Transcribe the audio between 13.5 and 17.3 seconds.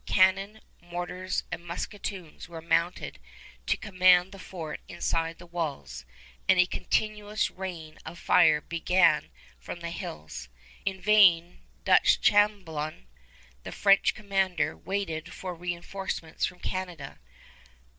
the French commander, waited for reënforcements from Canada.